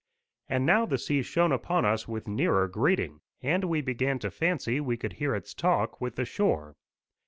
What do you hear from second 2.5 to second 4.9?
greeting, and we began to fancy